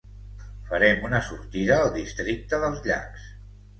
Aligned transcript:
Farem 0.69 1.03
una 1.09 1.21
sortida 1.29 1.77
al 1.81 1.93
districte 1.99 2.63
dels 2.65 2.81
llacs. 2.89 3.29